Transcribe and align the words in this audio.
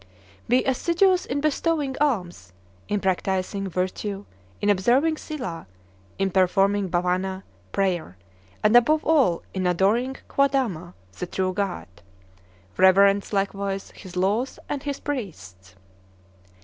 "Be 0.47 0.65
assiduous 0.65 1.27
in 1.27 1.41
bestowing 1.41 1.95
alms, 2.01 2.53
in 2.87 3.01
practising 3.01 3.69
virtue, 3.69 4.25
in 4.59 4.67
observing 4.71 5.17
Silah, 5.17 5.67
in 6.17 6.31
performing 6.31 6.89
Bavana, 6.89 7.43
prayer; 7.71 8.17
and 8.63 8.75
above 8.75 9.05
all 9.05 9.43
in 9.53 9.67
adoring 9.67 10.17
Guadama, 10.27 10.95
the 11.19 11.27
true 11.27 11.53
God. 11.53 11.85
Reverence 12.77 13.31
likewise 13.31 13.91
his 13.91 14.15
laws 14.17 14.57
and 14.67 14.81
his 14.81 14.99
priests." 14.99 15.75